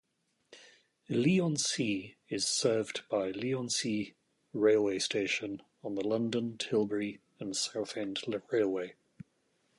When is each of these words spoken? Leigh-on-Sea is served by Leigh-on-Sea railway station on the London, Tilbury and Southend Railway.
Leigh-on-Sea 1.09 2.15
is 2.27 2.47
served 2.47 3.07
by 3.07 3.29
Leigh-on-Sea 3.29 4.15
railway 4.51 4.97
station 4.97 5.61
on 5.83 5.93
the 5.93 6.01
London, 6.07 6.57
Tilbury 6.57 7.21
and 7.39 7.55
Southend 7.55 8.19
Railway. 8.51 8.95